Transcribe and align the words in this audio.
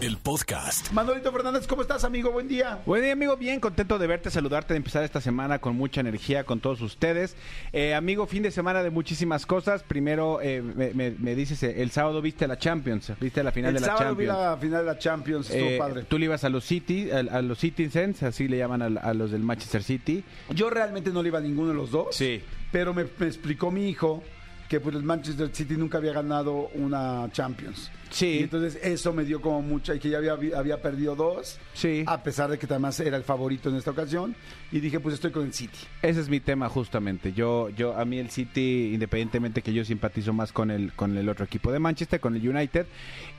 el 0.00 0.16
podcast. 0.16 0.92
Manolito 0.92 1.32
Fernández, 1.32 1.66
¿cómo 1.66 1.82
estás, 1.82 2.04
amigo? 2.04 2.30
Buen 2.30 2.46
día. 2.46 2.80
Buen 2.86 3.02
día, 3.02 3.12
amigo. 3.12 3.36
Bien 3.36 3.58
contento 3.58 3.98
de 3.98 4.06
verte, 4.06 4.30
saludarte, 4.30 4.72
de 4.74 4.78
empezar 4.78 5.02
esta 5.02 5.20
semana 5.20 5.58
con 5.58 5.76
mucha 5.76 6.00
energía 6.00 6.44
con 6.44 6.60
todos 6.60 6.80
ustedes. 6.82 7.36
Eh, 7.72 7.94
amigo, 7.94 8.26
fin 8.26 8.42
de 8.42 8.50
semana 8.50 8.82
de 8.82 8.90
muchísimas 8.90 9.44
cosas. 9.46 9.82
Primero, 9.82 10.40
eh, 10.40 10.62
me, 10.62 10.92
me- 10.94 11.10
me 11.12 11.34
dices, 11.34 11.62
eh, 11.64 11.82
el 11.82 11.90
sábado 11.90 12.22
viste 12.22 12.46
la 12.46 12.58
Champions, 12.58 13.12
viste 13.20 13.42
la 13.42 13.50
final 13.52 13.70
El 13.70 13.74
de 13.74 13.80
la 13.80 13.86
sábado 13.96 14.14
vi 14.14 14.26
Champions. 14.26 14.38
la 14.50 14.56
final 14.58 14.80
de 14.80 14.86
la 14.92 14.98
Champions, 14.98 15.50
estuvo 15.50 15.68
Eh, 15.70 15.78
padre. 15.78 16.02
Tú 16.04 16.18
le 16.18 16.24
ibas 16.26 16.44
a 16.44 16.48
los 16.48 16.64
City, 16.64 17.10
a, 17.10 17.18
a 17.18 17.42
los 17.42 17.58
Citizens, 17.58 18.22
así 18.22 18.46
le 18.46 18.58
llaman 18.58 18.82
a, 18.98 19.00
a 19.00 19.14
los 19.14 19.30
del 19.32 19.42
Manchester 19.42 19.82
City. 19.82 20.22
Yo 20.54 20.70
realmente 20.70 21.10
no 21.10 21.22
le 21.22 21.28
iba 21.28 21.38
a 21.38 21.42
ninguno 21.42 21.68
de 21.70 21.74
los 21.74 21.90
dos. 21.90 22.14
Sí. 22.14 22.40
Pero 22.70 22.94
me, 22.94 23.04
me 23.18 23.26
explicó 23.26 23.70
mi 23.70 23.88
hijo 23.88 24.22
que 24.68 24.80
pues 24.80 24.94
el 24.96 25.02
Manchester 25.02 25.48
City 25.52 25.76
nunca 25.76 25.96
había 25.98 26.12
ganado 26.12 26.68
una 26.74 27.28
Champions. 27.32 27.90
Sí. 28.10 28.26
Y 28.26 28.42
entonces 28.44 28.78
eso 28.82 29.12
me 29.14 29.24
dio 29.24 29.40
como 29.40 29.62
mucha 29.62 29.94
y 29.94 29.98
que 29.98 30.10
ya 30.10 30.18
había, 30.18 30.32
había 30.58 30.80
perdido 30.82 31.16
dos. 31.16 31.58
Sí. 31.72 32.04
A 32.06 32.22
pesar 32.22 32.50
de 32.50 32.58
que 32.58 32.66
además 32.66 33.00
era 33.00 33.16
el 33.16 33.22
favorito 33.24 33.70
en 33.70 33.76
esta 33.76 33.90
ocasión. 33.92 34.34
Y 34.70 34.80
dije, 34.80 35.00
pues 35.00 35.14
estoy 35.14 35.30
con 35.30 35.44
el 35.46 35.54
City. 35.54 35.78
Ese 36.02 36.20
es 36.20 36.28
mi 36.28 36.40
tema 36.40 36.68
justamente. 36.68 37.32
Yo, 37.32 37.70
yo, 37.70 37.96
a 37.96 38.04
mí 38.04 38.18
el 38.18 38.30
City, 38.30 38.90
independientemente 38.92 39.62
que 39.62 39.72
yo 39.72 39.84
simpatizo 39.86 40.32
más 40.34 40.52
con 40.52 40.70
el, 40.70 40.92
con 40.92 41.16
el 41.16 41.28
otro 41.30 41.44
equipo 41.46 41.72
de 41.72 41.78
Manchester, 41.78 42.20
con 42.20 42.36
el 42.36 42.46
United, 42.46 42.86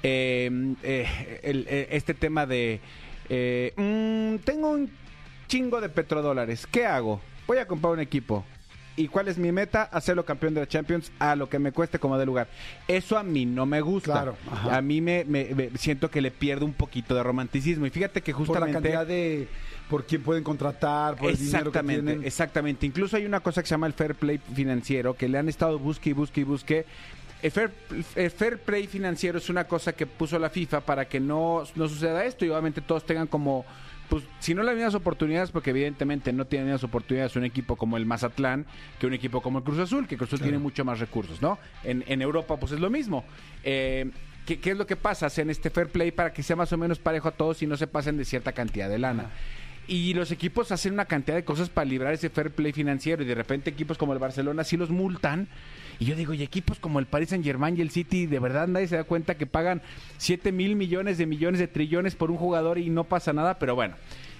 eh, 0.04 0.76
eh, 0.84 1.40
el- 1.44 1.66
eh, 1.70 1.88
este 1.92 2.14
tema 2.14 2.46
de, 2.46 2.80
eh, 3.30 3.74
mm, 3.76 4.44
tengo 4.44 4.72
un 4.72 4.90
chingo 5.48 5.82
de 5.82 5.90
petrodólares, 5.90 6.66
¿qué 6.68 6.86
hago? 6.86 7.22
Voy 7.48 7.58
a 7.58 7.68
comprar 7.68 7.94
un 7.94 8.00
equipo. 8.00 8.46
¿Y 9.00 9.08
cuál 9.08 9.30
es 9.30 9.38
mi 9.38 9.52
meta? 9.52 9.84
Hacerlo 9.84 10.26
campeón 10.26 10.54
de 10.54 10.60
la 10.60 10.68
Champions 10.68 11.12
a 11.20 11.36
lo 11.36 11.48
que 11.48 11.58
me 11.58 11.72
cueste 11.72 12.00
como 12.00 12.18
de 12.18 12.26
lugar. 12.26 12.48
Eso 12.88 13.18
a 13.18 13.24
mí 13.24 13.46
no 13.46 13.66
me 13.66 13.80
gusta. 13.80 14.12
Claro. 14.12 14.36
A 14.70 14.82
mí 14.82 15.00
me, 15.00 15.24
me- 15.26 15.56
me- 15.56 15.70
siento 15.78 16.12
que 16.12 16.20
le 16.22 16.32
pierdo 16.32 16.66
un 16.66 16.74
poquito 16.74 17.16
de 17.16 17.24
romanticismo. 17.24 17.86
Y 17.86 17.90
fíjate 17.92 18.22
que 18.22 18.34
Por 18.34 18.42
la 18.42 18.46
justamente... 18.48 18.74
cantidad 18.74 19.08
de... 19.08 19.48
Por 19.90 20.06
quién 20.06 20.22
pueden 20.22 20.44
contratar, 20.44 21.16
por 21.16 21.32
el 21.32 21.38
dinero 21.38 21.72
que 21.72 21.80
Exactamente, 21.80 22.28
exactamente. 22.28 22.86
Incluso 22.86 23.18
hay 23.18 23.26
una 23.26 23.40
cosa 23.40 23.62
que 23.64 23.68
se 23.68 23.72
llama 23.74 23.88
el 23.88 23.94
fair 23.94 24.14
play 24.16 24.38
financiero, 24.54 25.16
que 25.16 25.28
le 25.28 25.38
han 25.40 25.50
estado 25.50 25.80
busque 25.80 26.12
y 26.12 26.14
busque 26.14 26.42
y 26.42 26.44
busque. 26.44 26.86
El 27.42 27.50
fair, 27.52 27.72
el 28.16 28.30
fair 28.30 28.60
play 28.60 28.86
financiero 28.86 29.38
es 29.40 29.50
una 29.50 29.64
cosa 29.64 29.94
que 29.94 30.06
puso 30.06 30.38
la 30.38 30.50
FIFA 30.52 30.82
para 30.82 31.06
que 31.06 31.20
no, 31.20 31.64
no 31.76 31.88
suceda 31.90 32.24
esto 32.26 32.46
y 32.46 32.50
obviamente 32.50 32.82
todos 32.82 33.04
tengan 33.06 33.26
como, 33.28 33.66
pues, 34.10 34.24
si 34.40 34.54
no 34.54 34.64
las 34.64 34.76
mismas 34.76 34.96
oportunidades, 34.96 35.52
porque 35.52 35.70
evidentemente 35.70 36.34
no 36.34 36.46
tienen 36.46 36.72
las 36.72 36.84
oportunidades 36.84 37.36
un 37.36 37.46
equipo 37.46 37.76
como 37.76 37.98
el 37.98 38.06
Mazatlán 38.06 38.66
que 39.00 39.08
un 39.08 39.14
equipo 39.14 39.42
como 39.42 39.60
el 39.60 39.64
Cruz 39.64 39.80
Azul, 39.80 40.08
que 40.08 40.18
Cruz 40.18 40.30
Azul 40.34 40.42
tiene 40.42 40.58
mucho 40.58 40.84
más 40.84 41.00
recursos, 41.00 41.42
¿no? 41.42 41.60
En, 41.84 42.04
en 42.08 42.22
Europa, 42.22 42.58
pues 42.58 42.72
es 42.72 42.80
lo 42.80 42.90
mismo. 42.90 43.24
Eh, 43.64 44.10
¿qué, 44.46 44.60
qué 44.60 44.72
es 44.72 44.78
lo 44.78 44.88
que 44.88 44.96
pasa? 44.96 45.28
Hacen 45.28 45.50
este 45.50 45.70
fair 45.70 45.88
play 45.90 46.12
para 46.12 46.34
que 46.34 46.44
sea 46.44 46.56
más 46.56 46.74
o 46.74 46.78
menos 46.78 47.00
parejo 47.00 47.28
a 47.28 47.32
todos 47.32 47.62
y 47.62 47.68
no 47.68 47.78
se 47.78 47.88
pasen 47.88 48.18
de 48.18 48.26
cierta 48.26 48.52
cantidad 48.52 48.90
de 48.90 48.98
lana. 49.00 49.30
Y 49.90 50.14
los 50.14 50.32
equipos 50.32 50.72
hacen 50.72 50.94
una 50.94 51.06
cantidad 51.06 51.36
de 51.36 51.44
cosas 51.44 51.70
para 51.70 51.86
librar 51.86 52.14
ese 52.14 52.30
fair 52.30 52.52
play 52.52 52.72
financiero 52.72 53.24
y 53.24 53.26
de 53.26 53.34
repente 53.36 53.72
equipos 53.72 53.98
como 53.98 54.14
el 54.14 54.20
Barcelona 54.20 54.64
sí 54.64 54.78
los 54.78 54.90
multan. 54.92 55.48
Y 56.00 56.06
yo 56.06 56.16
digo, 56.16 56.34
y 56.34 56.44
equipos 56.44 56.80
como 56.80 57.00
el 57.00 57.08
Paris 57.08 57.30
Saint 57.30 57.44
Germain 57.44 57.76
y 57.78 57.82
el 57.82 57.90
City, 57.90 58.26
de 58.28 58.40
verdad 58.40 58.68
nadie 58.68 58.88
se 58.88 58.96
da 58.96 59.04
cuenta 59.04 59.36
que 59.36 59.48
pagan 59.48 59.82
7 60.18 60.52
mil 60.52 60.76
millones 60.76 61.18
de 61.18 61.26
millones 61.26 61.60
de 61.60 61.68
trillones 61.68 62.16
por 62.16 62.30
un 62.32 62.38
jugador 62.38 62.78
y 62.78 62.90
no 62.90 63.04
pasa 63.04 63.34
nada, 63.34 63.58
pero 63.60 63.76
bueno. 63.76 63.96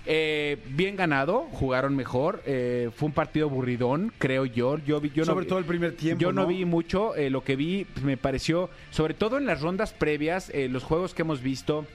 eh, 0.06 0.58
bien 0.70 0.96
ganado, 0.96 1.48
jugaron 1.52 1.96
mejor, 1.96 2.42
eh, 2.46 2.90
fue 2.96 3.08
un 3.08 3.14
partido 3.14 3.48
aburridón, 3.48 4.14
creo 4.18 4.46
yo. 4.46 4.78
yo, 4.86 5.02
vi, 5.02 5.10
yo 5.10 5.24
no 5.24 5.34
Sobre 5.34 5.44
vi- 5.46 5.50
todo 5.50 5.60
el 5.60 5.66
primer 5.66 5.96
tiempo, 5.98 6.22
Yo 6.22 6.32
no, 6.32 6.44
¿no? 6.44 6.48
vi 6.48 6.64
mucho, 6.64 7.16
eh, 7.16 7.30
lo 7.30 7.44
que 7.44 7.56
vi 7.58 7.86
pues, 7.94 8.06
me 8.06 8.16
pareció, 8.18 8.70
sobre 8.92 9.14
todo 9.14 9.38
en 9.38 9.46
las 9.46 9.62
rondas 9.62 9.92
previas, 9.94 10.50
eh, 10.52 10.70
los 10.70 10.84
juegos 10.84 11.14
que 11.14 11.24
hemos 11.24 11.42
visto, 11.42 11.86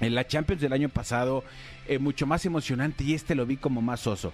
en 0.00 0.14
la 0.14 0.26
Champions 0.26 0.60
del 0.60 0.72
año 0.74 0.88
pasado, 0.90 1.44
eh, 1.88 1.98
mucho 1.98 2.26
más 2.26 2.44
emocionante 2.46 3.04
y 3.04 3.14
este 3.14 3.34
lo 3.34 3.46
vi 3.46 3.56
como 3.56 3.82
más 3.82 4.06
oso. 4.06 4.32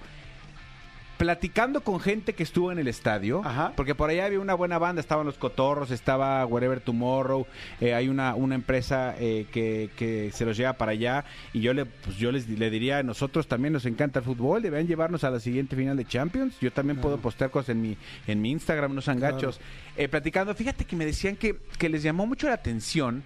Platicando 1.19 1.83
con 1.85 2.01
gente 2.01 2.33
que 2.33 2.43
estuvo 2.43 2.73
en 2.73 2.81
el 2.81 2.89
estadio, 2.89 3.43
Ajá. 3.45 3.75
porque 3.77 3.95
por 3.95 4.11
allá 4.11 4.25
había 4.25 4.41
una 4.41 4.55
buena 4.55 4.79
banda, 4.79 4.99
estaban 5.01 5.25
los 5.25 5.37
Cotorros, 5.39 5.93
estaba 5.93 6.45
Wherever 6.47 6.81
Tomorrow, 6.81 7.47
eh, 7.81 7.95
hay 7.95 8.09
una, 8.09 8.35
una 8.35 8.57
empresa 8.57 9.15
eh, 9.21 9.47
que, 9.53 9.91
que 9.95 10.33
se 10.33 10.45
los 10.45 10.57
lleva 10.57 10.73
para 10.73 10.93
allá 10.93 11.25
y 11.53 11.61
yo 11.61 11.75
le 11.75 11.85
pues 11.87 12.17
yo 12.17 12.33
les 12.33 12.49
le 12.49 12.71
diría 12.71 12.99
a 12.99 13.03
nosotros 13.05 13.47
también 13.47 13.73
nos 13.73 13.87
encanta 13.87 14.19
el 14.19 14.25
fútbol, 14.25 14.63
deberían 14.63 14.89
llevarnos 14.89 15.23
a 15.23 15.31
la 15.31 15.39
siguiente 15.39 15.77
final 15.77 15.97
de 15.97 16.07
Champions. 16.07 16.57
Yo 16.61 16.73
también 16.73 17.01
puedo 17.01 17.19
postear 17.19 17.51
cosas 17.51 17.69
en 17.69 17.83
mi 17.83 17.97
en 18.27 18.43
mi 18.43 18.51
Instagram, 18.51 18.93
no 18.93 19.01
sean 19.01 19.19
Claro. 19.19 19.53
Eh, 19.97 20.09
platicando, 20.09 20.53
fíjate 20.57 20.87
que 20.87 20.97
me 20.97 21.07
decían 21.07 21.37
que, 21.37 21.57
que 21.79 21.89
les 21.89 22.03
llamó 22.03 22.27
mucho 22.27 22.49
la 22.49 22.55
atención 22.55 23.23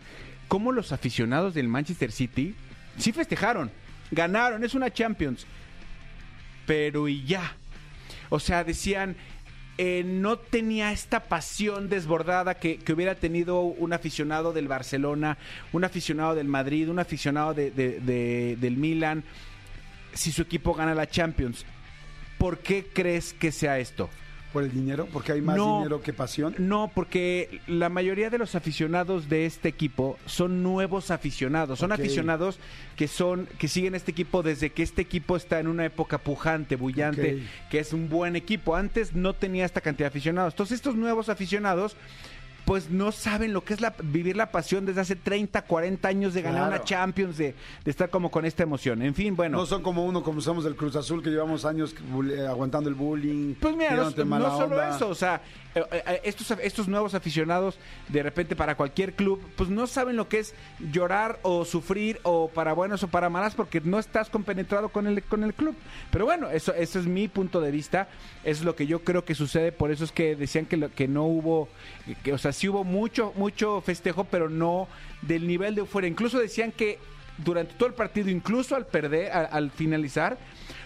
cómo 0.49 0.71
los 0.71 0.93
aficionados 0.93 1.55
del 1.55 1.69
Manchester 1.69 2.13
City 2.13 2.55
sí 2.99 3.13
festejaron, 3.13 3.71
ganaron, 4.11 4.65
es 4.65 4.75
una 4.75 4.93
Champions, 4.93 5.47
pero 6.67 7.09
y 7.09 7.25
ya. 7.25 7.57
O 8.29 8.41
sea, 8.41 8.65
decían, 8.65 9.17
eh, 9.79 10.03
no 10.05 10.39
tenía 10.39 10.91
esta 10.93 11.21
pasión 11.25 11.89
desbordada 11.89 12.55
que, 12.55 12.79
que 12.79 12.93
hubiera 12.93 13.15
tenido 13.15 13.61
un 13.61 13.93
aficionado 13.93 14.53
del 14.53 14.69
Barcelona, 14.69 15.39
un 15.73 15.85
aficionado 15.85 16.35
del 16.35 16.49
Madrid, 16.49 16.89
un 16.89 16.99
aficionado 16.99 17.55
de- 17.55 17.71
de- 17.71 18.01
de- 18.01 18.57
del 18.61 18.77
Milan, 18.77 19.23
si 20.15 20.33
su 20.33 20.43
equipo 20.43 20.75
gana 20.75 20.95
la 20.95 21.09
Champions. 21.09 21.65
¿Por 22.39 22.59
qué 22.59 22.87
crees 22.93 23.33
que 23.33 23.53
sea 23.53 23.79
esto? 23.79 24.09
Por 24.53 24.63
el 24.63 24.73
dinero, 24.73 25.07
porque 25.13 25.33
hay 25.33 25.43
más 25.43 25.57
No. 25.57 25.79
dinero 25.79 26.01
que 26.01 26.13
pasión. 26.13 26.55
No, 26.59 26.91
porque 26.95 27.61
la 27.67 27.89
mayoría 27.89 28.31
de 28.31 28.39
los 28.39 28.55
aficionados 28.55 29.29
de 29.29 29.45
este 29.45 29.69
equipo 29.69 30.19
son 30.25 30.63
nuevos 30.63 31.11
aficionados, 31.11 31.79
son 31.79 31.93
aficionados 31.93 32.59
que 32.97 33.07
son 33.09 33.47
que 33.59 33.69
siguen 33.69 33.95
este 33.95 34.13
equipo 34.13 34.43
desde 34.43 34.71
que 34.71 34.83
este 34.83 35.03
equipo 35.03 35.37
está 35.37 35.61
en 35.61 35.67
una 35.67 35.85
época 35.85 36.19
pujante, 36.19 36.77
bullante, 36.77 37.43
que 37.71 37.81
es 37.81 37.93
un 37.93 38.09
buen 38.09 38.35
equipo. 38.37 38.77
Antes 38.77 39.15
no 39.15 39.35
tenía 39.35 39.65
esta 39.67 39.81
cantidad 39.83 40.07
de 40.07 40.11
aficionados. 40.17 40.55
Entonces 40.55 40.77
estos 40.77 40.95
nuevos 40.95 41.29
aficionados 41.29 41.97
pues 42.67 42.91
no 42.91 43.13
saben 43.13 43.55
lo 43.55 43.65
que 43.65 43.73
es 43.73 43.81
la, 43.81 43.95
vivir 44.03 44.37
la 44.37 44.51
pasión 44.51 44.85
desde 44.85 45.01
hace 45.01 45.17
30, 45.17 45.63
40 45.63 46.07
años 46.09 46.35
de 46.35 46.43
ganar 46.43 46.63
Claro. 46.67 46.75
una 46.77 46.85
Champions, 46.85 47.39
de, 47.39 47.55
de 47.85 47.91
estar 47.91 48.11
como 48.11 48.31
con 48.31 48.45
esta 48.45 48.63
emoción. 48.65 49.01
En 49.03 49.15
fin, 49.15 49.35
bueno. 49.37 49.57
No 49.57 49.65
son 49.67 49.83
como 49.83 50.05
uno, 50.05 50.23
como 50.23 50.41
somos 50.43 50.65
del 50.65 50.77
Cruz 50.77 50.97
Azul, 50.97 51.23
que 51.23 51.31
llevamos 51.31 51.65
años 51.65 51.95
aguantando 52.49 52.89
el 52.91 52.95
bullying. 52.95 53.55
Pues 53.55 53.75
mira, 53.77 53.95
no, 53.97 54.11
solo 54.11 54.77
onda. 54.77 54.91
eso, 54.97 55.09
o 55.09 55.15
sea, 55.15 55.41
eh, 55.75 55.83
eh, 55.93 56.21
estos, 56.25 56.51
estos 56.61 56.89
nuevos 56.89 57.15
aficionados, 57.15 57.79
de 58.09 58.23
repente 58.23 58.57
para 58.57 58.77
cualquier 58.77 59.15
club, 59.15 59.41
pues 59.57 59.71
no 59.71 59.87
saben 59.87 60.17
lo 60.17 60.29
que 60.29 60.41
es 60.41 60.55
llorar 60.93 61.39
o 61.43 61.65
sufrir 61.65 62.19
o 62.25 62.49
para 62.49 62.73
buenas 62.73 63.03
o 63.03 63.09
para 63.09 63.31
malas 63.31 63.55
porque 63.55 63.81
no 63.81 63.99
estás 63.99 64.29
compenetrado 64.29 64.89
con 64.89 65.07
el, 65.07 65.23
con 65.23 65.45
el 65.45 65.55
club. 65.55 65.77
Pero 66.11 66.25
bueno, 66.25 66.51
eso, 66.51 66.75
eso 66.75 66.99
es 66.99 67.07
mi 67.07 67.29
punto 67.29 67.61
de 67.61 67.71
vista, 67.71 68.09
es 68.43 68.63
lo 68.65 68.75
que 68.75 68.87
yo 68.87 69.05
creo 69.05 69.25
que 69.25 69.35
sucede, 69.37 69.71
por 69.71 69.91
eso 69.93 70.03
es 70.05 70.11
que 70.13 70.35
decían 70.35 70.67
que, 70.67 70.77
lo- 70.77 70.91
que 70.93 71.07
no 71.07 71.25
hubo, 71.25 71.69
que, 72.25 72.33
o 72.33 72.39
sea, 72.39 72.53
sí 72.57 72.69
hubo 72.69 72.85
mucho, 72.85 73.33
mucho 73.37 73.81
festejo, 73.81 74.25
pero 74.25 74.49
no 74.49 74.89
del 75.23 75.47
nivel 75.47 75.75
de 75.75 75.81
euforia. 75.83 76.09
Incluso 76.09 76.39
decían 76.39 76.73
que 76.73 76.99
durante 77.39 77.75
todo 77.75 77.89
el 77.89 77.95
partido, 77.95 78.31
incluso 78.31 78.75
al 78.77 78.87
perder, 78.87 79.31
a- 79.31 79.45
al 79.45 79.71
finalizar, 79.71 80.39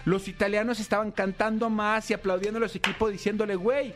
los 0.05 0.27
italianos 0.27 0.79
estaban 0.79 1.11
cantando 1.11 1.69
más 1.69 2.09
y 2.11 2.13
aplaudiendo 2.13 2.57
a 2.57 2.61
los 2.61 2.75
equipos 2.75 3.11
diciéndole, 3.11 3.55
güey, 3.55 3.93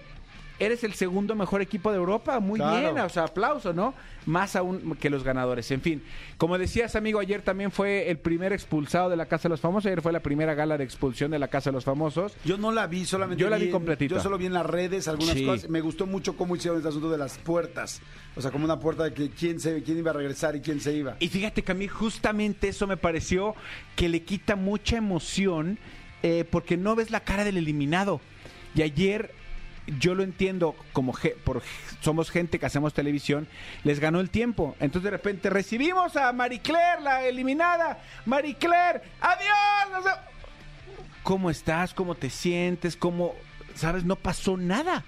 eres 0.59 0.83
el 0.83 0.93
segundo 0.93 1.35
mejor 1.35 1.61
equipo 1.61 1.91
de 1.91 1.97
Europa, 1.97 2.39
muy 2.39 2.59
Claro. 2.59 2.93
bien, 2.93 3.03
o 3.05 3.09
sea, 3.09 3.23
aplauso, 3.23 3.73
¿no? 3.73 3.93
Más 4.25 4.55
aún 4.55 4.95
que 4.99 5.09
los 5.09 5.23
ganadores. 5.23 5.69
En 5.71 5.81
fin, 5.81 6.01
como 6.37 6.57
decías, 6.57 6.95
amigo, 6.95 7.19
ayer 7.19 7.41
también 7.41 7.71
fue 7.71 8.09
el 8.09 8.17
primer 8.17 8.53
expulsado 8.53 9.09
de 9.09 9.17
la 9.17 9.25
Casa 9.27 9.43
de 9.43 9.49
los 9.49 9.59
Famosos, 9.61 9.87
ayer 9.87 10.01
fue 10.01 10.11
la 10.13 10.21
primera 10.21 10.53
gala 10.55 10.77
de 10.77 10.83
expulsión 10.83 11.29
de 11.31 11.39
la 11.39 11.47
Casa 11.49 11.69
de 11.69 11.73
los 11.73 11.83
Famosos. 11.83 12.35
Yo 12.45 12.57
no 12.57 12.71
la 12.71 12.87
vi, 12.87 13.05
solamente 13.05 13.41
Yo 13.43 13.49
la 13.49 13.57
vi 13.57 13.65
en- 13.65 13.71
completita. 13.71 14.15
Yo 14.15 14.21
solo 14.21 14.37
vi 14.37 14.45
en 14.47 14.53
las 14.53 14.65
redes 14.65 15.07
algunas 15.07 15.35
Sí. 15.35 15.45
cosas. 15.45 15.69
Me 15.69 15.81
gustó 15.81 16.05
mucho 16.07 16.35
cómo 16.37 16.55
hicieron 16.55 16.77
este 16.77 16.89
asunto 16.89 17.09
de 17.11 17.17
las 17.17 17.37
puertas. 17.37 18.01
O 18.35 18.41
sea, 18.41 18.51
como 18.51 18.65
una 18.65 18.79
puerta 18.79 19.03
de 19.03 19.13
que 19.13 19.29
quién, 19.29 19.59
se, 19.59 19.83
quién 19.83 19.97
iba 19.99 20.11
a 20.11 20.13
regresar 20.13 20.55
y 20.55 20.61
quién 20.61 20.79
se 20.79 20.93
iba. 20.93 21.17
Y 21.19 21.27
fíjate 21.27 21.63
que 21.63 21.71
a 21.71 21.75
mí 21.75 21.87
justamente 21.87 22.69
eso 22.69 22.87
me 22.87 22.97
pareció 22.97 23.55
que 23.95 24.09
le 24.09 24.23
quita 24.23 24.55
mucha 24.55 24.97
emoción 24.97 25.77
eh, 26.23 26.43
porque 26.49 26.75
no 26.77 26.95
ves 26.95 27.11
la 27.11 27.19
cara 27.19 27.43
del 27.43 27.57
eliminado. 27.57 28.19
Y 28.73 28.81
ayer 28.81 29.31
yo 29.99 30.15
lo 30.15 30.23
entiendo 30.23 30.75
como 30.93 31.13
ge- 31.13 31.35
por 31.43 31.61
somos 32.01 32.29
gente 32.31 32.59
que 32.59 32.65
hacemos 32.65 32.93
televisión, 32.93 33.47
les 33.83 33.99
ganó 33.99 34.19
el 34.19 34.29
tiempo. 34.29 34.75
Entonces 34.79 35.03
de 35.03 35.11
repente 35.11 35.49
recibimos 35.49 36.15
a 36.15 36.31
Marie 36.33 36.59
Claire, 36.59 37.01
la 37.01 37.23
eliminada. 37.25 37.99
Marie 38.25 38.55
Claire, 38.55 39.01
adiós. 39.21 39.91
no 39.91 40.01
sé- 40.03 40.19
¿cómo 41.23 41.49
estás? 41.49 41.93
¿Cómo 41.93 42.15
te 42.15 42.29
sientes? 42.29 42.95
¿Cómo, 42.95 43.33
sabes? 43.75 44.03
No 44.03 44.15
pasó 44.15 44.57
nada, 44.57 45.03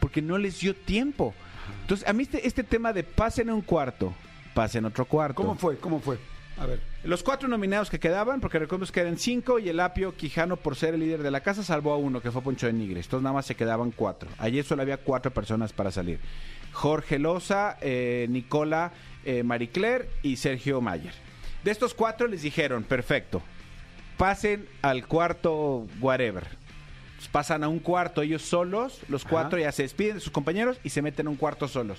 porque 0.00 0.22
no 0.22 0.38
les 0.38 0.60
dio 0.60 0.74
tiempo. 0.74 1.34
Entonces, 1.82 2.06
a 2.08 2.12
mí 2.12 2.22
este, 2.24 2.46
este 2.46 2.64
tema 2.64 2.92
de 2.92 3.04
pasen 3.04 3.50
a 3.50 3.54
un 3.54 3.60
cuarto, 3.62 4.14
pasen 4.54 4.84
a 4.84 4.88
otro 4.88 5.04
cuarto. 5.04 5.34
¿Cómo 5.36 5.54
fue? 5.56 5.78
¿Cómo 5.78 6.00
fue? 6.00 6.18
A 6.60 6.66
ver. 6.66 6.78
Los 7.04 7.22
cuatro 7.22 7.48
nominados 7.48 7.88
que 7.88 7.98
quedaban, 7.98 8.40
porque 8.40 8.58
recordemos 8.58 8.92
que 8.92 9.00
eran 9.00 9.16
cinco 9.16 9.58
y 9.58 9.70
el 9.70 9.80
Apio 9.80 10.14
Quijano, 10.14 10.58
por 10.58 10.76
ser 10.76 10.92
el 10.92 11.00
líder 11.00 11.22
de 11.22 11.30
la 11.30 11.40
casa, 11.40 11.64
salvó 11.64 11.94
a 11.94 11.96
uno, 11.96 12.20
que 12.20 12.30
fue 12.30 12.42
Poncho 12.42 12.66
de 12.66 12.74
Nigres. 12.74 13.06
Entonces 13.06 13.24
nada 13.24 13.34
más 13.34 13.46
se 13.46 13.54
quedaban 13.54 13.90
cuatro. 13.90 14.28
Ayer 14.36 14.62
solo 14.62 14.82
había 14.82 14.98
cuatro 14.98 15.32
personas 15.32 15.72
para 15.72 15.90
salir. 15.90 16.20
Jorge 16.72 17.18
Loza, 17.18 17.78
eh, 17.80 18.26
Nicola 18.28 18.92
eh, 19.24 19.42
Maricler 19.42 20.08
y 20.22 20.36
Sergio 20.36 20.80
Mayer. 20.80 21.14
De 21.64 21.70
estos 21.70 21.94
cuatro 21.94 22.26
les 22.26 22.42
dijeron, 22.42 22.84
perfecto, 22.84 23.42
pasen 24.16 24.68
al 24.82 25.06
cuarto 25.06 25.86
whatever. 26.00 26.44
Entonces, 26.44 27.28
pasan 27.28 27.64
a 27.64 27.68
un 27.68 27.80
cuarto 27.80 28.22
ellos 28.22 28.42
solos, 28.42 29.00
los 29.08 29.24
cuatro 29.24 29.58
ya 29.58 29.72
se 29.72 29.82
despiden 29.82 30.14
de 30.14 30.20
sus 30.20 30.32
compañeros 30.32 30.78
y 30.84 30.90
se 30.90 31.02
meten 31.02 31.26
a 31.26 31.30
un 31.30 31.36
cuarto 31.36 31.68
solos. 31.68 31.98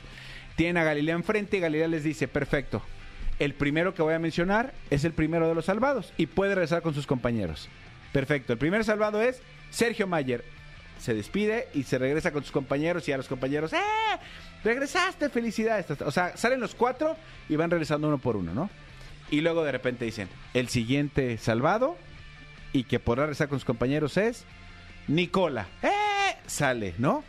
Tienen 0.55 0.77
a 0.77 0.83
Galilea 0.83 1.15
enfrente 1.15 1.57
y 1.57 1.59
Galilea 1.59 1.87
les 1.87 2.03
dice, 2.03 2.27
perfecto, 2.27 2.81
el 3.41 3.55
primero 3.55 3.95
que 3.95 4.03
voy 4.03 4.13
a 4.13 4.19
mencionar 4.19 4.71
es 4.91 5.03
el 5.03 5.13
primero 5.13 5.49
de 5.49 5.55
los 5.55 5.65
salvados 5.65 6.13
y 6.15 6.27
puede 6.27 6.53
regresar 6.53 6.83
con 6.83 6.93
sus 6.93 7.07
compañeros. 7.07 7.69
Perfecto, 8.13 8.53
el 8.53 8.59
primer 8.59 8.83
salvado 8.85 9.19
es 9.19 9.41
Sergio 9.71 10.05
Mayer. 10.05 10.45
Se 10.99 11.15
despide 11.15 11.67
y 11.73 11.81
se 11.81 11.97
regresa 11.97 12.31
con 12.31 12.43
sus 12.43 12.51
compañeros 12.51 13.09
y 13.09 13.11
a 13.11 13.17
los 13.17 13.27
compañeros, 13.27 13.73
¡eh! 13.73 13.79
Regresaste, 14.63 15.29
felicidades. 15.29 15.89
O 16.01 16.11
sea, 16.11 16.37
salen 16.37 16.59
los 16.59 16.75
cuatro 16.75 17.17
y 17.49 17.55
van 17.55 17.71
regresando 17.71 18.09
uno 18.09 18.19
por 18.19 18.35
uno, 18.35 18.53
¿no? 18.53 18.69
Y 19.31 19.41
luego 19.41 19.63
de 19.63 19.71
repente 19.71 20.05
dicen, 20.05 20.29
el 20.53 20.69
siguiente 20.69 21.39
salvado 21.39 21.97
y 22.73 22.83
que 22.83 22.99
podrá 22.99 23.23
regresar 23.23 23.49
con 23.49 23.57
sus 23.57 23.65
compañeros 23.65 24.17
es 24.17 24.45
Nicola. 25.07 25.65
¡Eh! 25.81 25.89
Sale, 26.45 26.93
¿no? 26.99 27.23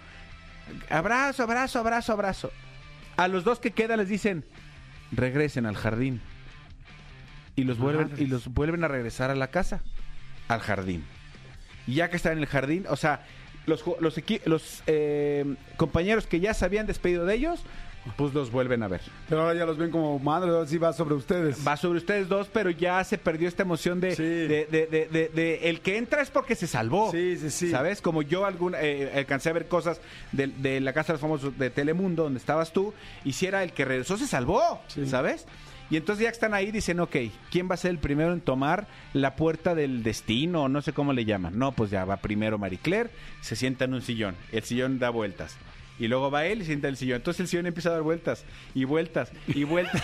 Abrazo, 0.90 1.44
abrazo, 1.44 1.78
abrazo, 1.78 2.12
abrazo. 2.12 2.52
A 3.16 3.28
los 3.28 3.44
dos 3.44 3.60
que 3.60 3.70
quedan 3.70 3.98
les 3.98 4.08
dicen, 4.08 4.44
regresen 5.12 5.66
al 5.66 5.76
jardín. 5.76 6.20
Y 7.54 7.64
los 7.64 7.78
vuelven, 7.78 8.10
y 8.18 8.26
los 8.26 8.48
vuelven 8.48 8.82
a 8.82 8.88
regresar 8.88 9.30
a 9.30 9.34
la 9.34 9.48
casa, 9.48 9.82
al 10.48 10.60
jardín. 10.60 11.04
Y 11.86 11.94
ya 11.94 12.08
que 12.10 12.16
están 12.16 12.32
en 12.32 12.38
el 12.38 12.46
jardín, 12.46 12.86
o 12.88 12.96
sea, 12.96 13.26
los, 13.66 13.84
los, 14.00 14.16
los 14.46 14.82
eh, 14.86 15.54
compañeros 15.76 16.26
que 16.26 16.40
ya 16.40 16.54
se 16.54 16.64
habían 16.64 16.86
despedido 16.86 17.26
de 17.26 17.34
ellos, 17.34 17.62
pues 18.16 18.34
los 18.34 18.50
vuelven 18.50 18.82
a 18.82 18.88
ver. 18.88 19.00
Pero 19.28 19.42
ahora 19.42 19.54
ya 19.54 19.64
los 19.64 19.78
ven 19.78 19.90
como 19.90 20.18
madre, 20.18 20.50
ahora 20.50 20.66
sí 20.66 20.76
va 20.78 20.92
sobre 20.92 21.14
ustedes. 21.14 21.66
Va 21.66 21.76
sobre 21.76 21.98
ustedes 21.98 22.28
dos, 22.28 22.48
pero 22.52 22.70
ya 22.70 23.02
se 23.04 23.16
perdió 23.18 23.46
esta 23.48 23.62
emoción 23.62 24.00
de, 24.00 24.16
Sí. 24.16 24.22
de, 24.22 24.66
de- 24.66 25.28
de- 25.32 25.68
el 25.70 25.80
que 25.80 25.96
entra 25.96 26.20
es 26.22 26.30
porque 26.30 26.54
se 26.56 26.66
salvó. 26.66 27.10
Sí, 27.12 27.36
sí, 27.36 27.50
sí. 27.50 27.70
¿Sabes? 27.70 28.02
Como 28.02 28.22
yo 28.22 28.44
alguna, 28.44 28.78
eh, 28.80 29.12
alcancé 29.14 29.50
a 29.50 29.52
ver 29.52 29.68
cosas 29.68 30.00
de, 30.32 30.48
de 30.48 30.80
la 30.80 30.92
Casa 30.92 31.12
de 31.12 31.14
los 31.14 31.20
Famosos 31.20 31.56
de 31.58 31.70
Telemundo, 31.70 32.24
donde 32.24 32.38
estabas 32.38 32.72
tú, 32.72 32.92
y 33.24 33.32
si 33.34 33.46
era 33.46 33.62
el 33.62 33.72
que 33.72 33.84
regresó, 33.84 34.16
se 34.16 34.26
salvó. 34.26 34.80
Sí. 34.88 35.06
¿Sabes? 35.06 35.46
Y 35.90 35.96
entonces 35.98 36.22
ya 36.24 36.30
que 36.30 36.34
están 36.34 36.54
ahí, 36.54 36.72
dicen, 36.72 37.00
ok, 37.00 37.14
¿quién 37.50 37.68
va 37.70 37.74
a 37.74 37.76
ser 37.76 37.90
el 37.90 37.98
primero 37.98 38.32
en 38.32 38.40
tomar 38.40 38.86
la 39.12 39.36
puerta 39.36 39.74
del 39.74 40.02
destino? 40.02 40.68
No 40.70 40.80
sé 40.80 40.92
cómo 40.94 41.12
le 41.12 41.26
llaman. 41.26 41.58
No, 41.58 41.72
pues 41.72 41.90
ya 41.90 42.04
va 42.06 42.16
primero 42.16 42.56
Marie 42.56 42.78
Claire, 42.78 43.10
se 43.42 43.56
sienta 43.56 43.84
en 43.84 43.92
un 43.94 44.00
sillón. 44.00 44.34
El 44.52 44.62
sillón 44.62 44.98
da 44.98 45.10
vueltas. 45.10 45.56
Y 45.98 46.08
luego 46.08 46.30
va 46.30 46.46
él 46.46 46.62
y 46.62 46.64
sienta 46.64 46.88
en 46.88 46.92
el 46.92 46.96
sillón. 46.96 47.16
Entonces 47.16 47.40
el 47.40 47.48
sillón 47.48 47.66
empieza 47.66 47.90
a 47.90 47.92
dar 47.92 48.02
vueltas 48.02 48.44
y 48.74 48.84
vueltas 48.84 49.30
y 49.46 49.64
vueltas. 49.64 50.02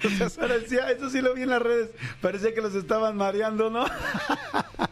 Parecía, 0.38 0.90
eso 0.90 1.10
sí 1.10 1.20
lo 1.20 1.34
vi 1.34 1.42
en 1.42 1.50
las 1.50 1.62
redes. 1.62 1.90
Parecía 2.20 2.54
que 2.54 2.60
los 2.60 2.74
estaban 2.74 3.16
mareando, 3.16 3.70
¿no? 3.70 3.86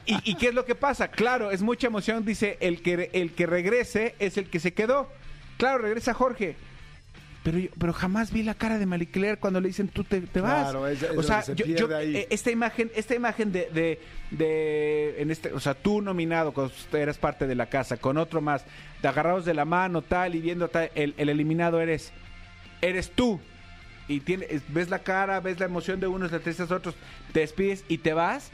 ¿Y, 0.07 0.31
y 0.31 0.35
qué 0.37 0.49
es 0.49 0.55
lo 0.55 0.65
que 0.65 0.75
pasa? 0.75 1.09
Claro, 1.09 1.51
es 1.51 1.63
mucha 1.63 1.89
emoción. 1.89 2.25
Dice, 2.25 2.57
el 2.61 2.81
que, 2.83 3.11
el 3.13 3.33
que 3.33 3.47
regrese 3.47 4.15
es 4.19 4.37
el 4.37 4.49
que 4.49 4.61
se 4.61 4.73
quedó. 4.73 5.09
Claro, 5.59 5.79
regresa 5.79 6.15
Jorge. 6.15 6.57
Pero, 7.47 7.59
yo- 7.61 7.69
pero 7.79 7.93
jamás 7.93 8.33
vi 8.33 8.43
la 8.43 8.55
cara 8.55 8.77
de 8.77 8.87
Marie 8.87 9.07
Claire 9.07 9.37
cuando 9.39 9.61
le 9.61 9.69
dicen 9.69 9.87
tú 9.87 10.03
te, 10.03 10.21
te 10.21 10.41
vas. 10.41 10.65
Claro, 10.65 10.89
es- 10.89 11.01
es 11.01 11.17
o 11.17 11.23
sea, 11.23 11.43
se 11.43 11.55
yo- 11.55 11.97
ahí. 11.97 12.17
eh, 12.17 12.27
esta 12.31 12.51
imagen, 12.51 12.91
esta 12.97 13.15
imagen 13.15 13.53
de, 13.53 13.71
de, 13.73 14.01
de- 14.33 15.15
en 15.23 15.31
este, 15.31 15.53
o 15.53 15.61
sea, 15.61 15.75
tú 15.75 16.03
nominado, 16.03 16.53
cuando 16.53 16.73
eras 16.93 17.19
parte 17.19 17.47
de 17.47 17.55
la 17.55 17.67
casa, 17.67 17.99
con 17.99 18.17
otro 18.19 18.41
más, 18.41 18.65
de 19.01 19.07
agarrados 19.07 19.45
de 19.45 19.55
la 19.55 19.65
mano, 19.65 20.03
tal, 20.03 20.35
y 20.35 20.41
viendo 20.41 20.67
tal, 20.69 20.91
el, 20.97 21.15
el 21.19 21.29
eliminado 21.29 21.81
eres, 21.81 22.13
eres 22.83 23.11
tú. 23.13 23.41
Y 24.09 24.19
tiene, 24.21 24.47
es- 24.51 24.63
ves 24.67 24.89
la 24.91 24.99
cara, 25.01 25.39
ves 25.39 25.61
la 25.61 25.67
emoción 25.67 26.01
de 26.01 26.09
unos, 26.09 26.33
la 26.33 26.41
tristeza 26.41 26.67
de 26.75 26.75
otros, 26.79 26.97
te 27.33 27.41
despides 27.41 27.85
y 27.87 27.99
te 27.99 28.13
vas. 28.13 28.51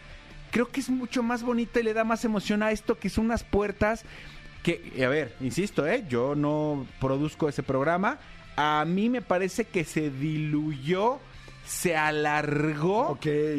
Creo 0.50 0.68
que 0.70 0.80
es 0.80 0.90
mucho 0.90 1.22
más 1.22 1.42
bonita 1.42 1.80
y 1.80 1.82
le 1.82 1.94
da 1.94 2.04
más 2.04 2.26
emoción 2.26 2.62
a 2.62 2.72
esto 2.72 2.98
que 2.98 3.08
son 3.08 3.24
unas 3.24 3.42
puertas 3.42 4.04
que, 4.62 5.02
a 5.02 5.08
ver, 5.08 5.34
insisto, 5.40 5.86
¿eh? 5.86 6.04
yo 6.10 6.34
no 6.34 6.86
produzco 7.00 7.48
ese 7.48 7.62
programa. 7.62 8.18
A 8.56 8.84
mí 8.86 9.08
me 9.08 9.22
parece 9.22 9.64
que 9.64 9.84
se 9.84 10.10
diluyó, 10.10 11.18
se 11.64 11.96
alargó 11.96 13.18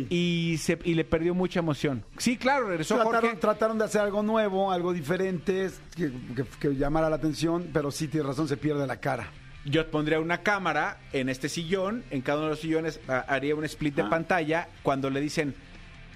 y, 0.10 0.58
se, 0.60 0.78
y 0.84 0.94
le 0.94 1.04
perdió 1.04 1.34
mucha 1.34 1.60
emoción. 1.60 2.04
Sí, 2.18 2.38
claro, 2.38 2.68
regresó 2.68 2.96
Trataron, 2.96 3.22
Jorge. 3.22 3.38
trataron 3.38 3.78
de 3.80 3.86
hacer 3.86 4.02
algo 4.02 4.22
nuevo, 4.24 4.72
algo 4.72 4.94
diferente, 4.94 5.70
que, 5.96 6.12
que- 6.36 6.46
que 6.60 6.76
llamara 6.76 7.10
la 7.10 7.16
atención, 7.16 7.70
pero 7.74 7.92
sí, 7.92 8.08
tienes 8.08 8.28
razón, 8.28 8.48
se 8.48 8.58
pierde 8.58 8.86
la 8.86 8.98
cara. 8.98 9.32
Yo 9.66 9.90
pondría 9.90 10.20
una 10.20 10.40
cámara 10.40 10.98
en 11.14 11.30
este 11.30 11.48
sillón, 11.48 12.04
en 12.12 12.22
cada 12.22 12.40
uno 12.40 12.48
de 12.48 12.52
los 12.52 12.60
sillones 12.60 13.00
haría 13.08 13.56
un 13.56 13.64
split 13.64 13.96
de 13.96 14.02
Ah. 14.04 14.10
pantalla 14.10 14.68
cuando 14.84 15.10
le 15.10 15.22
dicen, 15.22 15.56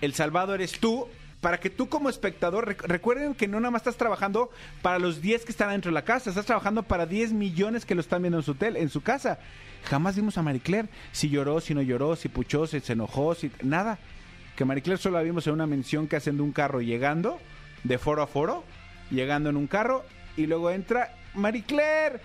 el 0.02 0.14
salvado 0.14 0.54
eres 0.54 0.80
tú, 0.80 1.08
para 1.42 1.60
que 1.60 1.70
tú 1.70 1.88
como 1.90 2.10
espectador, 2.10 2.68
rec- 2.76 2.82
recuerden 2.88 3.36
que 3.36 3.48
no 3.48 3.60
nada 3.60 3.72
más 3.72 3.82
estás 3.82 3.98
trabajando 3.98 4.50
para 4.82 4.98
los 5.00 5.22
10 5.22 5.46
que 5.46 5.52
están 5.52 5.70
dentro 5.70 5.90
de 5.90 5.94
la 5.94 6.04
casa, 6.04 6.30
estás 6.30 6.46
trabajando 6.46 6.84
para 6.84 7.06
10 7.06 7.32
millones 7.34 7.86
que 7.86 7.96
lo 7.96 8.02
están 8.02 8.22
viendo 8.24 8.40
en 8.40 8.44
su, 8.44 8.56
tel, 8.56 8.76
en 8.76 8.90
su 8.90 9.02
casa. 9.02 9.40
Jamás 9.86 10.16
vimos 10.16 10.38
a 10.38 10.42
Marie 10.42 10.62
Claire, 10.62 10.90
si 11.12 11.30
lloró, 11.30 11.62
si 11.62 11.74
no 11.76 11.82
lloró, 11.82 12.16
si 12.16 12.28
puchó, 12.30 12.66
si 12.68 12.80
se 12.80 12.94
enojó, 12.94 13.36
si 13.36 13.52
nada. 13.62 14.00
Que 14.56 14.66
Marie 14.66 14.82
Claire 14.82 15.02
solo 15.02 15.18
la 15.18 15.24
vimos 15.24 15.46
en 15.48 15.54
una 15.54 15.68
mención 15.68 16.08
que 16.08 16.16
hacen 16.16 16.38
de 16.38 16.44
un 16.44 16.52
carro 16.52 16.82
llegando, 16.82 17.40
de 17.84 17.98
foro 18.00 18.24
a 18.24 18.28
foro, 18.28 18.64
llegando 19.12 19.50
en 19.52 19.58
un 19.58 19.68
carro, 19.68 20.04
y 20.36 20.48
luego 20.48 20.72
entra 20.72 21.14
Marie 21.36 21.64
Claire, 21.64 22.20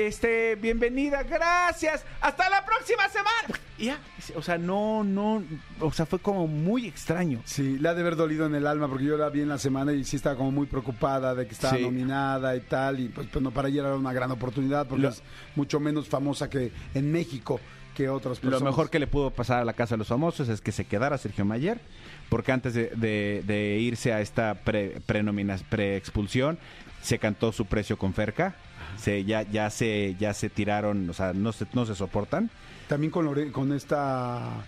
este, 0.00 0.56
bienvenida, 0.56 1.22
gracias, 1.22 2.04
hasta 2.20 2.48
la 2.50 2.64
próxima 2.64 3.08
semana. 3.08 3.60
Y 3.78 3.86
ya, 3.86 3.98
o 4.34 4.42
sea, 4.42 4.56
no, 4.58 5.04
no, 5.04 5.42
o 5.80 5.92
sea, 5.92 6.06
fue 6.06 6.18
como 6.18 6.46
muy 6.46 6.86
extraño. 6.86 7.40
Sí, 7.44 7.78
le 7.78 7.88
ha 7.88 7.94
de 7.94 8.00
haber 8.00 8.16
dolido 8.16 8.46
en 8.46 8.54
el 8.54 8.66
alma 8.66 8.88
porque 8.88 9.04
yo 9.04 9.16
la 9.16 9.28
vi 9.28 9.42
en 9.42 9.48
la 9.48 9.58
semana 9.58 9.92
y 9.92 10.04
sí 10.04 10.16
estaba 10.16 10.36
como 10.36 10.50
muy 10.50 10.66
preocupada 10.66 11.34
de 11.34 11.46
que 11.46 11.52
estaba 11.52 11.76
Sí. 11.76 11.82
nominada 11.82 12.56
y 12.56 12.60
tal. 12.60 13.00
Y 13.00 13.08
pues, 13.08 13.28
pues 13.30 13.42
no, 13.42 13.50
para 13.50 13.68
ella 13.68 13.82
era 13.82 13.94
una 13.96 14.12
gran 14.12 14.30
oportunidad 14.30 14.86
porque 14.86 15.02
Lo- 15.02 15.08
es 15.10 15.22
mucho 15.54 15.78
menos 15.80 16.08
famosa 16.08 16.48
que 16.48 16.72
en 16.94 17.12
México 17.12 17.60
que 17.94 18.08
otras 18.10 18.38
personas. 18.38 18.60
Lo 18.60 18.66
mejor 18.66 18.90
que 18.90 18.98
le 18.98 19.06
pudo 19.06 19.30
pasar 19.30 19.60
a 19.60 19.64
la 19.64 19.72
Casa 19.72 19.94
de 19.94 19.98
los 19.98 20.08
Famosos 20.08 20.50
es 20.50 20.60
que 20.60 20.70
se 20.70 20.84
quedara 20.84 21.16
Sergio 21.16 21.46
Mayer, 21.46 21.80
porque 22.28 22.52
antes 22.52 22.74
de, 22.74 22.90
de- 22.94 23.42
de 23.46 23.78
irse 23.78 24.12
a 24.12 24.20
esta 24.20 24.54
pre, 24.54 25.00
prenomina- 25.06 25.58
pre-expulsión, 25.70 26.58
se 27.02 27.18
cantó 27.18 27.52
su 27.52 27.66
precio 27.66 27.96
con 27.98 28.12
Ferca. 28.14 28.54
Se, 28.96 29.24
ya, 29.24 29.42
ya, 29.42 29.68
se, 29.70 30.16
ya 30.18 30.32
se 30.32 30.48
tiraron, 30.48 31.08
o 31.10 31.12
sea, 31.12 31.32
no 31.34 31.52
se, 31.52 31.66
no 31.74 31.84
se 31.84 31.94
soportan. 31.94 32.50
También 32.88 33.10
con, 33.10 33.26
Lore- 33.26 33.52
con 33.52 33.72
esta. 33.72 34.64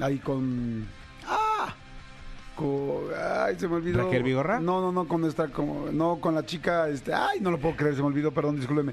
Ahí 0.00 0.18
con. 0.18 0.86
¡Ah! 1.26 1.74
Con, 2.56 3.04
ay, 3.16 3.56
se 3.58 3.66
me 3.68 3.76
olvidó. 3.76 4.02
¿Raquel 4.04 4.22
Vigorra? 4.22 4.60
No, 4.60 4.82
no, 4.82 4.92
no, 4.92 5.08
con 5.08 5.24
esta. 5.24 5.48
Como, 5.48 5.90
no, 5.90 6.20
con 6.20 6.34
la 6.34 6.44
chica. 6.44 6.90
Este, 6.90 7.14
ay, 7.14 7.40
no 7.40 7.50
lo 7.50 7.58
puedo 7.58 7.74
creer, 7.74 7.94
se 7.94 8.02
me 8.02 8.08
olvidó, 8.08 8.32
perdón, 8.32 8.56
discúlpeme. 8.56 8.92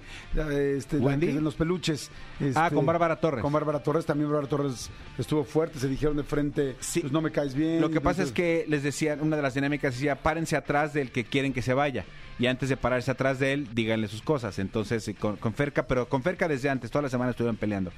Este, 0.77 0.97
¿Wendy? 0.97 1.29
en 1.31 1.43
los 1.43 1.55
peluches. 1.55 2.09
Ah, 2.55 2.67
este, 2.67 2.75
con 2.75 2.85
Bárbara 2.85 3.17
Torres. 3.17 3.41
Con 3.41 3.51
Bárbara 3.51 3.83
Torres, 3.83 4.05
también 4.05 4.29
Bárbara 4.29 4.47
Torres 4.47 4.89
estuvo 5.17 5.43
fuerte, 5.43 5.79
se 5.79 5.89
dijeron 5.89 6.15
de 6.15 6.23
frente, 6.23 6.77
Sí. 6.79 7.01
pues 7.01 7.11
no 7.11 7.19
me 7.21 7.31
caes 7.31 7.55
bien. 7.55 7.81
Lo 7.81 7.89
que 7.89 7.99
pasa 7.99 8.23
es 8.23 8.31
que 8.31 8.63
les 8.69 8.83
decía, 8.83 9.17
una 9.19 9.35
de 9.35 9.41
las 9.41 9.53
dinámicas 9.55 9.95
decía, 9.95 10.15
párense 10.15 10.55
atrás 10.55 10.93
del 10.93 11.11
que 11.11 11.25
quieren 11.25 11.51
que 11.51 11.61
se 11.61 11.73
vaya. 11.73 12.05
Y 12.39 12.47
antes 12.47 12.69
de 12.69 12.77
pararse 12.77 13.11
atrás 13.11 13.39
de 13.39 13.53
él, 13.53 13.67
díganle 13.73 14.07
sus 14.07 14.21
cosas. 14.21 14.59
Entonces, 14.59 15.07
eh, 15.07 15.15
con, 15.15 15.37
con 15.37 15.53
Ferca, 15.53 15.87
pero 15.87 16.07
con 16.07 16.23
Ferca 16.23 16.47
desde 16.47 16.69
antes, 16.69 16.91
toda 16.91 17.03
la 17.03 17.09
semana 17.09 17.31
estuvieron 17.31 17.57
peleando. 17.57 17.91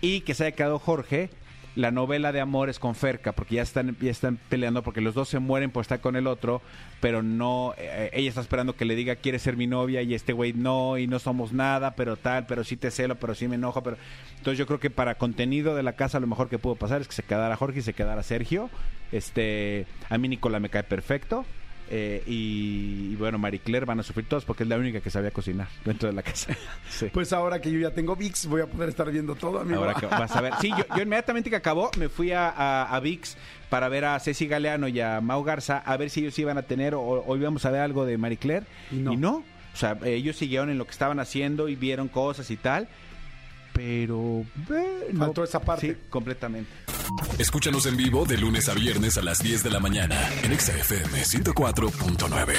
Y 0.00 0.20
que 0.20 0.34
se 0.34 0.44
haya 0.44 0.56
quedado 0.56 0.78
Jorge, 0.78 1.30
la 1.76 1.90
novela 1.90 2.30
de 2.30 2.40
amor 2.40 2.68
es 2.68 2.78
con 2.78 2.94
Ferca, 2.94 3.32
porque 3.32 3.56
ya 3.56 3.62
están, 3.62 3.96
ya 4.00 4.10
están 4.10 4.38
peleando, 4.48 4.82
porque 4.82 5.00
los 5.00 5.14
dos 5.14 5.28
se 5.28 5.40
mueren 5.40 5.70
por 5.70 5.82
estar 5.82 6.00
con 6.00 6.14
el 6.14 6.26
otro, 6.26 6.62
pero 7.00 7.22
no, 7.22 7.74
eh, 7.76 8.10
ella 8.12 8.28
está 8.28 8.40
esperando 8.40 8.76
que 8.76 8.84
le 8.84 8.94
diga, 8.94 9.16
quieres 9.16 9.42
ser 9.42 9.56
mi 9.56 9.66
novia, 9.66 10.00
y 10.02 10.14
este 10.14 10.32
güey 10.32 10.52
no, 10.52 10.98
y 10.98 11.06
no 11.06 11.18
somos 11.18 11.52
nada, 11.52 11.96
pero 11.96 12.16
tal, 12.16 12.46
pero 12.46 12.62
sí 12.62 12.76
te 12.76 12.90
celo, 12.90 13.16
pero 13.16 13.34
sí 13.34 13.48
me 13.48 13.56
enojo, 13.56 13.82
pero... 13.82 13.96
Entonces 14.36 14.58
yo 14.58 14.66
creo 14.66 14.78
que 14.78 14.90
para 14.90 15.16
contenido 15.16 15.74
de 15.74 15.82
la 15.82 15.94
casa 15.94 16.20
lo 16.20 16.26
mejor 16.26 16.48
que 16.48 16.58
pudo 16.58 16.76
pasar 16.76 17.00
es 17.00 17.08
que 17.08 17.14
se 17.14 17.22
quedara 17.22 17.56
Jorge 17.56 17.80
y 17.80 17.82
se 17.82 17.94
quedara 17.94 18.22
Sergio. 18.22 18.70
Este, 19.10 19.86
a 20.10 20.18
mí 20.18 20.28
Nicola 20.28 20.60
me 20.60 20.68
cae 20.68 20.82
perfecto. 20.84 21.44
Eh, 21.90 22.22
y, 22.26 23.10
y 23.12 23.16
bueno, 23.16 23.38
Marie 23.38 23.60
Claire 23.60 23.84
van 23.86 24.00
a 24.00 24.02
sufrir 24.02 24.26
todos 24.26 24.44
porque 24.44 24.62
es 24.62 24.68
la 24.68 24.76
única 24.76 25.00
que 25.00 25.10
sabía 25.10 25.30
cocinar 25.30 25.68
dentro 25.84 26.08
de 26.08 26.14
la 26.14 26.22
casa. 26.22 26.56
Sí. 26.88 27.06
Pues 27.12 27.32
ahora 27.32 27.60
que 27.60 27.72
yo 27.72 27.78
ya 27.80 27.90
tengo 27.90 28.14
VIX, 28.14 28.46
voy 28.46 28.60
a 28.60 28.66
poder 28.66 28.88
estar 28.88 29.10
viendo 29.10 29.34
todo, 29.34 29.58
amigo. 29.60 29.80
Ahora 29.80 29.94
que 29.94 30.06
vas 30.06 30.34
a 30.36 30.40
ver. 30.40 30.52
Sí, 30.60 30.70
yo, 30.70 30.84
yo 30.96 31.02
inmediatamente 31.02 31.50
que 31.50 31.56
acabó 31.56 31.90
me 31.98 32.08
fui 32.08 32.30
a, 32.30 32.48
a, 32.50 32.94
a 32.94 33.00
VIX 33.00 33.36
para 33.68 33.88
ver 33.88 34.04
a 34.04 34.20
Ceci 34.20 34.46
Galeano 34.46 34.86
y 34.86 35.00
a 35.00 35.20
Mau 35.20 35.42
Garza 35.42 35.78
a 35.78 35.96
ver 35.96 36.10
si 36.10 36.20
ellos 36.20 36.38
iban 36.38 36.56
a 36.56 36.62
tener 36.62 36.94
o, 36.94 37.02
o 37.02 37.36
íbamos 37.36 37.64
a 37.64 37.70
ver 37.70 37.80
algo 37.80 38.06
de 38.06 38.16
Marie 38.16 38.38
Claire. 38.38 38.66
Y 38.92 38.96
no. 38.96 39.44
O 39.72 39.76
sea, 39.76 39.98
ellos 40.04 40.36
siguieron 40.36 40.70
en 40.70 40.78
lo 40.78 40.84
que 40.84 40.92
estaban 40.92 41.18
haciendo 41.18 41.68
y 41.68 41.74
vieron 41.74 42.06
cosas 42.06 42.48
y 42.52 42.56
tal. 42.56 42.86
Pero... 43.74 44.46
eh, 44.70 45.10
no. 45.12 45.26
Faltó 45.26 45.44
esa 45.44 45.60
parte. 45.60 45.88
Sí, 45.88 45.96
completamente. 46.08 46.70
Escúchanos 47.38 47.84
en 47.86 47.96
vivo 47.96 48.24
de 48.24 48.38
lunes 48.38 48.68
a 48.68 48.74
viernes 48.74 49.18
a 49.18 49.22
las 49.22 49.42
10 49.42 49.64
de 49.64 49.70
la 49.70 49.80
mañana 49.80 50.16
en 50.42 50.52
Exa 50.52 50.72
FM 50.72 51.22
104.9. 51.22 52.54